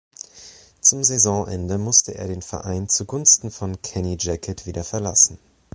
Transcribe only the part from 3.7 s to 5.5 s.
Kenny Jackett wieder verlassen.